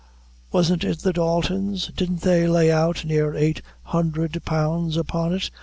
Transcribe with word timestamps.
Wasn't 0.51 0.83
it 0.83 1.01
the 1.01 1.13
Daltons? 1.13 1.91
Didn't 1.95 2.21
they 2.21 2.47
lay 2.47 2.71
out 2.71 3.05
near 3.05 3.35
eight 3.35 3.61
hundre 3.89 4.29
pounds 4.43 4.97
upon 4.97 5.31
it? 5.31 5.51